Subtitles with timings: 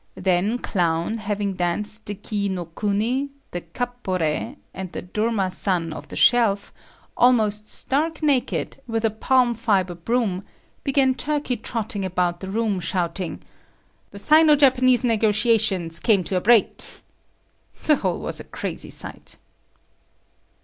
[0.17, 5.93] Then Clown, having danced the Kii no kuni, the Kap pore[K] and the Durhma san
[5.93, 6.73] on the Shelf,
[7.15, 10.43] almost stark naked, with a palm fibre broom,
[10.83, 13.43] began turkey trotting about the room, shouting
[14.09, 16.83] "The Sino Japanese negotiations came to a break……."
[17.83, 19.37] The whole was a crazy sight.